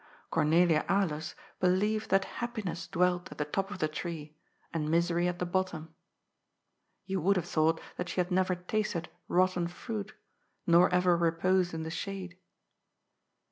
[0.31, 4.35] Cornelia Alers believed that happiness dwelt at the top of the tree,
[4.73, 5.93] and misery at the bottom.
[7.05, 10.15] You would have thought that she had never tasted rotten fruit,
[10.65, 12.39] nor ever re posed in the shade.